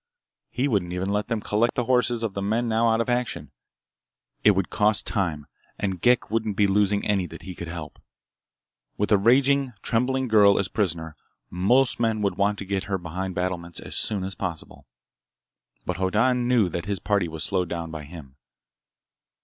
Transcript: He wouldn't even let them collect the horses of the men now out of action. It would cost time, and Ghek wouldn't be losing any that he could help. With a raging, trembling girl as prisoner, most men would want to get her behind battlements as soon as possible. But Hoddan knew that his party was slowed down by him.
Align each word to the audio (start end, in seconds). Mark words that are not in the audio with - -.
He 0.49 0.67
wouldn't 0.67 0.93
even 0.93 1.09
let 1.09 1.27
them 1.27 1.41
collect 1.41 1.75
the 1.75 1.85
horses 1.85 2.23
of 2.23 2.33
the 2.33 2.41
men 2.41 2.67
now 2.67 2.89
out 2.89 3.01
of 3.01 3.07
action. 3.07 3.51
It 4.43 4.55
would 4.55 4.71
cost 4.71 5.05
time, 5.05 5.45
and 5.77 6.01
Ghek 6.01 6.31
wouldn't 6.31 6.57
be 6.57 6.65
losing 6.65 7.05
any 7.05 7.27
that 7.27 7.43
he 7.43 7.53
could 7.53 7.67
help. 7.67 8.01
With 8.97 9.11
a 9.11 9.19
raging, 9.19 9.73
trembling 9.83 10.27
girl 10.27 10.57
as 10.57 10.69
prisoner, 10.69 11.15
most 11.51 11.99
men 11.99 12.23
would 12.23 12.33
want 12.35 12.57
to 12.57 12.65
get 12.65 12.85
her 12.85 12.97
behind 12.97 13.35
battlements 13.35 13.79
as 13.79 13.95
soon 13.95 14.23
as 14.23 14.33
possible. 14.33 14.87
But 15.85 15.97
Hoddan 15.97 16.47
knew 16.47 16.67
that 16.69 16.85
his 16.87 16.97
party 16.97 17.27
was 17.27 17.43
slowed 17.43 17.69
down 17.69 17.91
by 17.91 18.05
him. 18.05 18.37